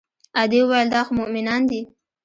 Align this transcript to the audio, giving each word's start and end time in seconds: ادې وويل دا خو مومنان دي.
ادې 0.41 0.59
وويل 0.63 0.87
دا 0.93 1.01
خو 1.05 1.11
مومنان 1.19 1.61
دي. 1.69 1.81